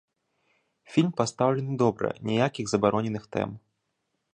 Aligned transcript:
Фільм 0.93 1.11
пастаўлены 1.21 1.73
добра, 1.83 2.09
ніякіх 2.31 2.65
забароненых 2.73 3.23
тэм. 3.39 3.49